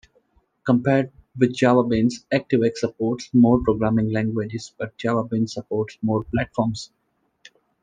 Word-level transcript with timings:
Compared 0.65 1.11
with 1.37 1.55
JavaBeans, 1.55 2.25
ActiveX 2.33 2.77
supports 2.77 3.29
more 3.35 3.59
programming 3.61 4.09
languages, 4.11 4.73
but 4.75 4.97
JavaBeans 4.97 5.51
supports 5.51 5.99
more 6.01 6.23
platforms. 6.23 6.89